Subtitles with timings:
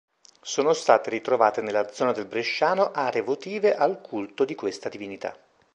[0.41, 5.37] Sono state ritrovate nella zona del bresciano are votive al culto di questa divinità.